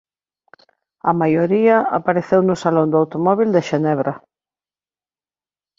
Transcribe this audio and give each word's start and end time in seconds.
A 1.09 1.11
maioría 1.21 1.77
apareceu 1.97 2.41
no 2.45 2.55
Salón 2.63 2.87
do 2.91 2.99
Automóbil 3.03 3.49
de 3.55 3.61
Xenebra. 3.69 4.13